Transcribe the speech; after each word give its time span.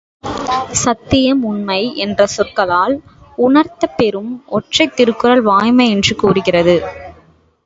சத்தியம், 0.75 1.43
உண்மை 1.43 1.77
என்ற 1.95 2.25
சொற்களால் 2.27 2.95
உணர்த்தப் 3.37 3.95
பெறும் 3.97 4.33
ஒன்றைத் 4.49 4.95
திருக்குறள் 4.95 5.41
வாய்மை 5.41 5.89
என்று 5.89 6.15
கூறுகிறது. 6.15 6.77